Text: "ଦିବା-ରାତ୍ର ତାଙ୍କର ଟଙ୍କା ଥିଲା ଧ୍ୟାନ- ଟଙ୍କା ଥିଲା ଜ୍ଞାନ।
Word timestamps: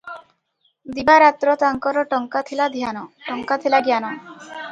"ଦିବା-ରାତ୍ର 0.95 1.53
ତାଙ୍କର 1.65 2.05
ଟଙ୍କା 2.15 2.43
ଥିଲା 2.49 2.69
ଧ୍ୟାନ- 2.77 3.05
ଟଙ୍କା 3.27 3.61
ଥିଲା 3.67 3.85
ଜ୍ଞାନ। 3.89 4.13